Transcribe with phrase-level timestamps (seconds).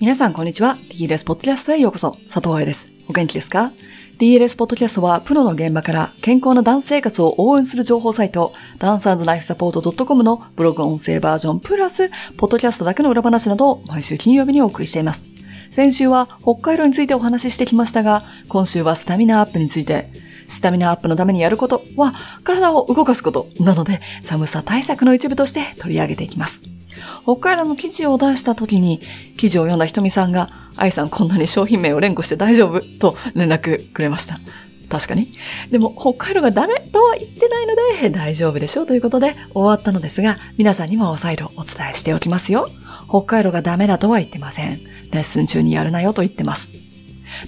[0.00, 0.78] 皆さんこんにちは。
[0.88, 2.12] DLS ポッドキャストへようこそ。
[2.24, 2.88] 佐藤愛です。
[3.06, 3.70] お元気ですか
[4.18, 12.08] ?DLS ポッドキャストはプロの現場から健康なダンス生活を応援する情報サイト、ダンサーズライフサポート .com のブログ音声バージョンプラス、
[12.38, 15.26] ポッドキャストだけの裏話などを毎週金曜日にお送りしています。
[15.70, 20.08] 先週は北海道についてお話ししてきましたが、今週はスタミナアップについて、
[20.48, 26.79] スタミナアップのためにやることは体を動かすことなので寒さ対策の一部として取り上げていきます。
[27.22, 29.00] 北海道の記事を出した時に、
[29.36, 32.80] 記事を読んだひとみさんが、愛さんこんなに商品名を連呼して大丈夫？
[32.98, 34.40] と連絡くれました。
[34.88, 35.32] 確かに。
[35.70, 42.68] でも、北海道がダメとは言ってないので、大丈夫でしょうということで終わったのですが、皆さんにも再度お伝えしておきますよ。
[43.08, 44.80] 北海道がダメだとは言ってません。
[45.12, 46.68] レッスン中にやるなよと言ってます。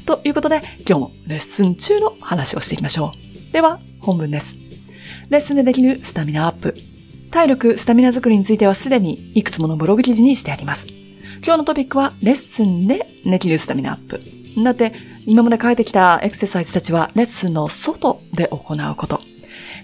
[0.06, 3.12] ということで、今日もレッスン中の話をしていきましょ
[3.50, 3.52] う。
[3.52, 4.54] では、本文です。
[5.28, 6.74] レッスンでできるスタミナアップ。
[7.32, 10.86] 体力、スタミナ作りについてはすでにいくつものブログ記事にしてあります。
[11.42, 14.20] 今日のトピックはレッスンでできるスタミナアップ。
[14.62, 14.92] だって、
[15.24, 19.31] 今まで書いてきたエクササイズたちはレッスンの外で行うこと。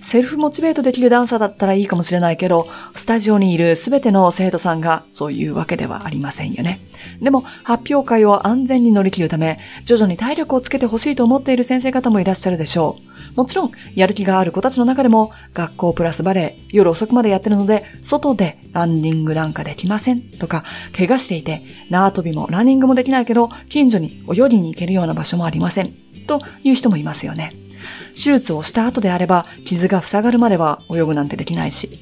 [0.08, 6.80] セルフモチベートできるダンサーだったらいいかもしれないけど、スタジオにいるすべての生徒さんがそういうわけではありませんよね。
[7.20, 12.96] でも、発表会を安全に乗り切るため、徐々に体力をつけてほしいと思っている先生方もいらっしゃるでしょ
[13.34, 13.36] う。
[13.36, 20.64] もちろん、やる気がある子たちの中でも、学校プラスバレー、夜遅くまでやってるので、外でランニングなんかできませんとか、
[20.96, 25.92] 怪我していて、縄跳びもランニングもできないけど、近所に泳ぎに行けるような場所もありません。
[26.26, 27.67] という人もいますよね。
[28.14, 31.98] 手術をした後であれば、傷が塞がるまでは泳ぐなんてできないし。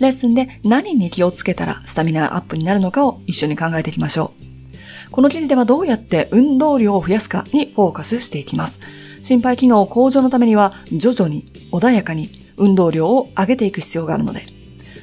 [0.00, 5.12] レッスンで何に気をつけたらスタミナアップになるのかを一緒に考えていきましょう。
[5.12, 8.80] この記事ではどうやって運動量を増やすかにフォーカスしていきます。
[9.22, 14.46] 心肺機能向上のためには徐々に穏やかに運動量を上げていく必要があるので。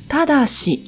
[0.10, 0.88] ただし、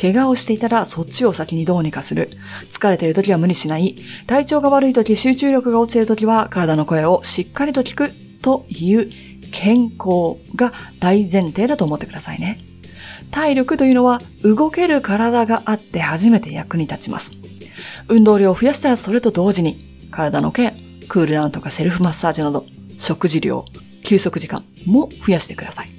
[0.00, 2.30] 怪我をしていたらそっちを先にどうにかする。
[2.70, 3.96] 疲れている時は無理しない。
[4.26, 8.12] 体調が悪い時、集中力が落ちている時は体の声をしっかりと聞く
[8.42, 9.10] という
[9.50, 12.60] 健康が大前提だと思ってくださいね。
[13.30, 17.32] 体力というのは動ける体があって初めて役に立ちます。
[18.08, 19.76] 運動量を増やしたらそれと同時に
[20.10, 20.72] 体のケア、
[21.08, 22.66] クールダウンとかセルフマッサージなど、
[22.98, 23.64] 食事量、
[24.02, 25.90] 休息時間も増やしてください。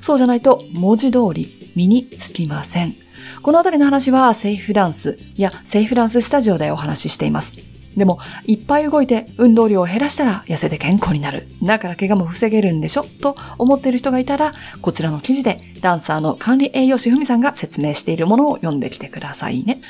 [0.00, 2.96] そうじゃないと文字通り身につきません。
[3.42, 7.69] このあたりの話はセーフダンスやセーフダンススタジオでお話ししています。
[7.96, 11.48] でも、いっぱい動いて運動量を減らしたら痩せて健康になる。
[11.62, 13.04] だから怪我も防げるんでしょ？
[13.04, 19.80] と思っている人がいたら、こちらの記事でダンサーの管理栄養士ふみさんが説明しているものを読んできてくださいね。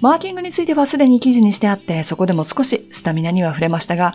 [0.00, 4.14] マーキングについてはすでに記事にしてあって、そこでも少しスタミナには触れましたが、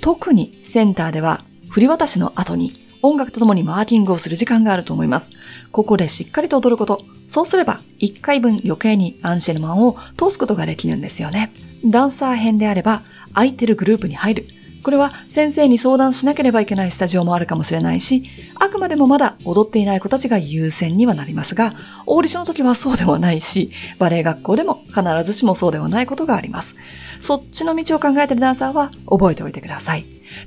[0.00, 5.30] 特にセンターでは振り渡しの後に音楽とともにマーキングをする時間があると思います。
[5.72, 7.02] ここでしっかりと踊ること。
[7.28, 11.52] そうすれば1回分余計にアンシェルマンを通すことができるんですよね。
[11.90, 13.02] ダンサー編であれば
[13.32, 14.46] 空いてるグループに入る。
[14.82, 21.74] これは先生に相談しなければいけないスタジオもあるかもしれないし、あくまでもまだ踊っていない子たちが優先にはなりますが、
[22.06, 26.76] オーディションの時はそうではないし、バレエ学校でも必ずしもそうではないことがあります。
[27.20, 30.04] そっちの道を考えてるダンサーは覚えておいてください。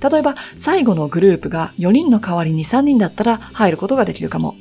[0.09, 4.55] 例えば、最後のグループが4人の代わりに3人だったら入ることができるかも。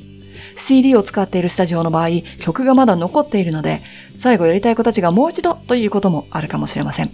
[0.58, 2.08] CD を使っているスタジオの場合、
[2.40, 3.80] 曲がまだ残っているので、
[4.16, 7.10] 最後やりたい子たちがもう一度ということもあるかもしれません。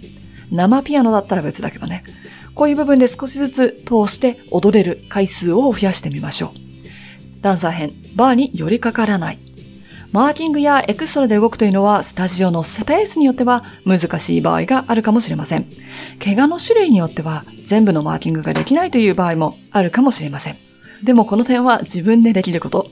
[0.51, 2.03] 生ピアノだったら別だけどね。
[2.53, 7.41] こういう部分で少しずつ通して踊れる回数を増やしてみましょう。
[7.41, 9.39] ダンサー編、バーに寄りかからない。
[10.11, 15.65] マーキングやエクストラで動くというのはスタジオのスペースによっては難しい場合があるかもしれません。
[16.23, 20.55] 怪我の種類によっては全部のマーキングができないという場合もあるかもしれません。
[21.03, 22.84] でもこの点は自分でできること。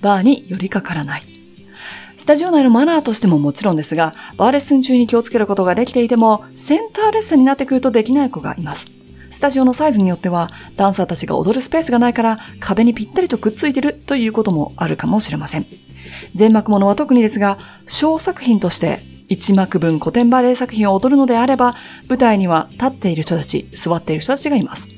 [0.00, 1.22] バーに寄りかからない。
[2.16, 8.86] スタジオ内のマナーとしてももちろんですが、バーレッスン中に気をつけることができていても、センターレッスンになってくるとできない子がいます。
[9.30, 15.66] スタジオのサイズによっては、ダンサーたちが踊るスペースがないから壁にぴったりとくっついてるということもあるかもしれません。
[16.34, 21.76] 全幕ものは特にですが、小作品として一幕分古典バレエ作品を踊るのであれば、
[22.08, 24.88] 舞台には立っている人たち、座っている人たちがいます。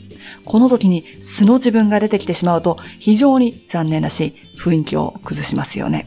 [0.45, 6.07] この時に素の自分が出てきてしまうと非常に残念だし、雰囲気を崩しますよね。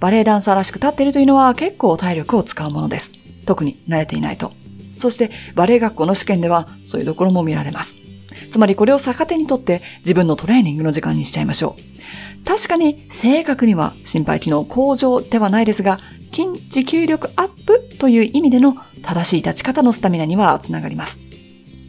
[0.00, 3.12] バレエダンサーらしく立っているというのは結構体力を使うものです。
[3.46, 4.52] 特に慣れていないと。
[4.98, 7.96] そしてバレエ学校の試験ではそういうところも見られます。
[8.50, 12.44] つまりこれを逆手にとって自分のトレーニングの時間にしちゃいましょう。
[12.44, 15.98] 確かに正確には心肺機能向上ではないですが、
[16.32, 21.18] 筋持久力アップという意味での正しい立ち方のスタミナにはつながります。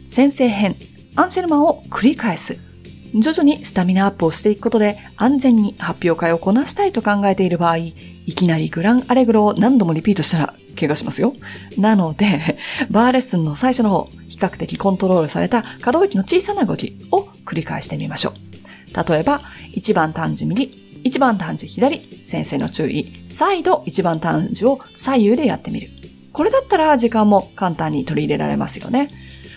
[0.06, 0.76] 先生編、
[1.16, 2.58] アンシェルマンを繰り返す。
[3.14, 7.92] 徐々にスタミナアップをしていくことで安全に発表会をこなしたいと考えている場合、い
[8.26, 11.34] きなりグランアレグロを何度もリピートしたら怪我しますよ。
[11.76, 12.56] なので、
[12.90, 19.12] バーレッスンの最初の方、比較的コントロールされた可動域の小さな動きを繰り返してみましょう。
[19.12, 19.42] 例えば、
[19.74, 20.70] 1番単樹右、
[21.04, 25.88] 1番単樹左、先生の注意、再度1番単樹を左右でやってみる。
[26.32, 29.10] これだったら時間も簡単に取り入れられますよね。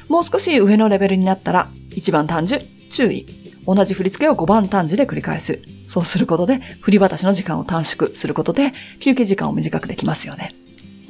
[0.09, 2.59] もう少し上のレベルになったら、1番単樹、
[2.89, 3.25] 注意。
[3.65, 5.61] 同じ振り付けを5番単樹で繰り返す。
[5.88, 10.53] そうすることで、振り渡しの時間を短縮することで、休憩時間を短くできますよね。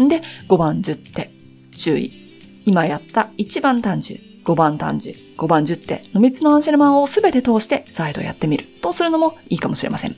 [0.02, 1.32] んで、5番10手、
[1.76, 2.12] 注意。
[2.66, 10.16] 今やった1番単樹、5番単樹、5番10手の3つのアンシェルマンをすべて通して再度やってみるとするのもいいかもしれません。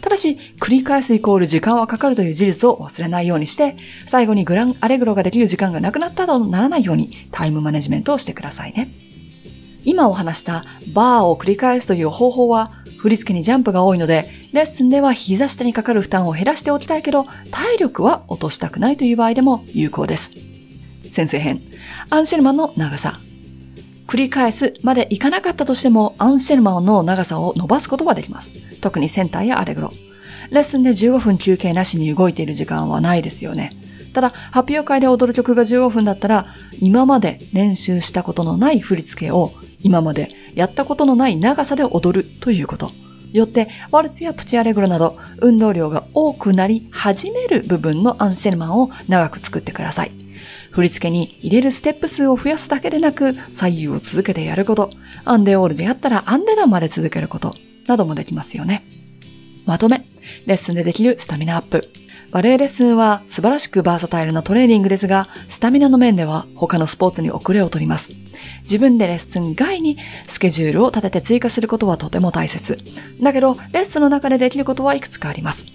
[0.00, 3.76] ただし、繰り返すイコール時間はかかるという事実を忘れないようにして、
[4.06, 8.88] 最後にグランアレグロができる時間がなくなったとならないようにタイムマネジメントをしてくださいね。
[9.84, 20.32] 今お話したバーを繰り返すという方法は、振り付けにジャンプが多いので、レッスンでは膝下にかかる負担を減らしておきたいけど、体力は落としたくないという場合でも有効です。
[21.10, 21.60] 先生編、
[22.08, 23.20] アンシェルマンの長さ。
[24.14, 28.52] 繰り返すまでいかなかったとしても、アンシェルマンの長さを伸ばすことはできます。
[28.80, 29.92] 特にセンターやアレグロ。
[30.52, 33.76] レッスンで15分休憩なしに動いている時間はないですよね。
[34.12, 36.46] ただ、発表会で踊る曲が15分だったら、
[36.78, 39.50] 今まで練習したことのない振り付けを
[39.80, 42.92] 今までやったことのない長さで踊るということ。
[43.32, 50.23] よって、ワルツやプチアレグロなど、運動量が多くなり始める部分のアンシェルマンを長く作ってください。
[50.74, 54.90] 振り付けに入れるステップ数を増やすだけでなく、左右を続けてやること、
[55.24, 57.54] アンデオールでやったらアンデダンまで続けること、
[57.86, 58.84] などもできますよね。
[59.66, 60.04] まとめ、
[60.46, 61.88] レッスンでできるスタミナアップ。
[62.32, 68.10] バレエレッスンは素晴らしくバーサタイルなトレーニングですが、スタミナの面では他のスポーツに遅れを取ります。
[68.62, 72.80] 自分でレッスン外にスケジュールを立てて追加することはとても大切。
[73.22, 75.66] だけど、レッスンの中でできることはいくつかあります。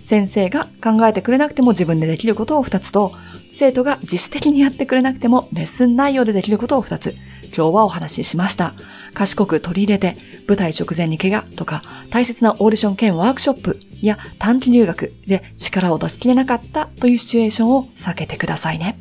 [0.00, 3.12] 先生が考えてくれなくても自分でできることを2つと、
[3.52, 7.16] 生徒が自主的にやってくれなくてもレッスン内容でできることを2つ。
[7.54, 8.74] 今日はお話ししました。
[9.12, 10.16] 賢く取り入れて、
[10.46, 18.98] 舞台直前に怪我とか、大切なオーディション兼ワークショップや短期留学で力を出し切れなかったというシチュエーションを避けてくださいね。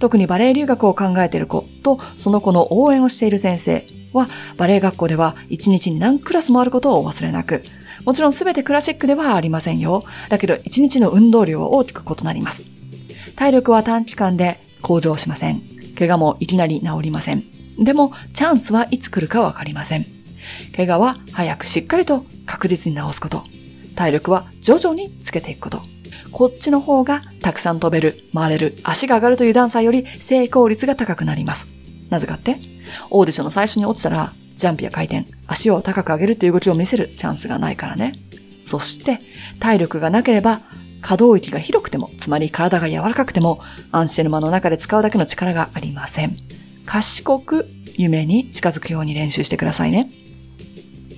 [0.00, 7.62] 特にバレエ留学を考えている子とその子の応援をしている先生は、バレエ学校では1日に何クラスもあることをお忘れなく、
[8.04, 10.04] もちろんすべてクラシックではありませんよ。
[10.28, 12.73] だけど1日の運動量は大きく異なります。
[13.36, 15.62] 体力は短期間で向上しません。
[15.98, 17.44] 怪我もいきなり治りません。
[17.78, 20.06] でも、チャンスはいつ来るかわかりません。
[20.76, 23.42] 怪我は早くしっかりと確実に治すこと。
[23.96, 25.82] 体力は徐々につけていくこと。
[26.32, 31.66] こっちの方がたくさん飛べる、回れる、足が上がるというダンサーより成功率が高くなります。
[32.10, 32.58] なぜかって？
[33.10, 38.14] オーディションの最初に落ちたら、ジャンプや回転、足を高く上げるっていう動きを見せるチャンスがないからね。
[38.64, 39.20] そして、
[39.60, 40.60] 体力がなければ、
[41.06, 43.60] 可動域が広くても、つまり体が柔らかくても、
[43.92, 46.34] アンシェルマの中で使うだけの力がありません。
[46.86, 50.08] 賢く夢に近づくように練習してくださいね。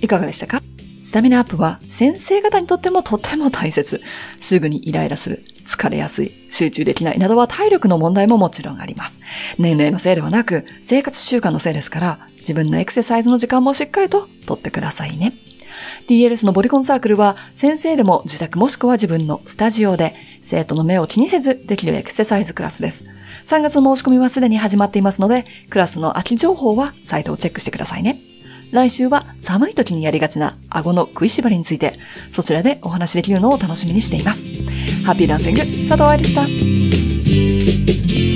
[0.01, 0.61] いかがでしたか？
[1.03, 4.01] スタミナアップは先生方にとってもとても大切。
[4.41, 9.19] すぐにイライラする、疲れやすい、集中できないなどは体力の問題ももちろんあります。
[9.57, 15.31] 年齢のせいではなく、生活習慣のせいですから、自分のエクササイズの時間もしっかりととってくださいね。
[16.07, 23.03] DLS のボリコンサークルは先生でも自宅もしくは自分のスタジオで生徒の目を気にせずできるエクササイズクラスです。
[23.45, 28.19] 3月の申し込みはすでに始まっていますので、クラスの空き情報はサイトをチェックしてくださいね。
[28.71, 31.99] 来週は寒い時にやりがちな顎の食いしばりについて、
[32.31, 34.43] そちらでお話しできるのを楽しみにしています。
[35.05, 38.26] ハッピーランシング、佐藤愛でした。